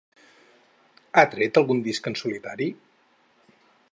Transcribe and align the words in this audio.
Ha 1.21 1.25
tret 1.33 1.59
algun 1.61 1.85
disc 1.89 2.11
en 2.13 2.19
solitari? 2.23 2.71